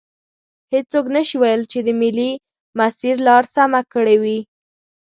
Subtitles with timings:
[0.73, 2.31] هیڅوک نشي ویلی چې د ملي
[2.77, 4.39] مسیر لار سمه کړي وي.